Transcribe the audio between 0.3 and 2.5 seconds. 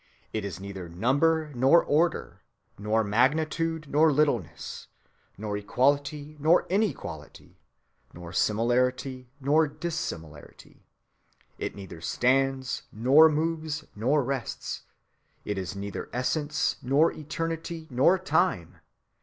It is neither number, nor order,